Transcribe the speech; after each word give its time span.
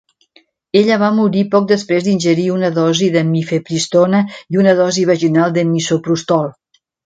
Ella 0.79 0.95
va 1.03 1.09
morir 1.17 1.43
poc 1.55 1.67
després 1.71 2.07
d'ingerir 2.07 2.47
una 2.55 2.73
dosi 2.79 3.11
de 3.17 3.25
mifepristona 3.35 4.25
i 4.55 4.63
una 4.65 4.77
dosi 4.83 5.07
vaginal 5.15 5.59
de 5.61 5.69
misoprostol. 5.77 6.53